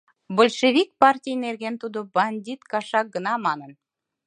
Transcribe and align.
Большевик 0.37 0.89
партий 1.01 1.35
нерген 1.45 1.75
тудо 1.81 1.99
«бандит 2.15 2.61
кашак» 2.71 3.05
гына 3.15 3.33
манын. 3.45 3.71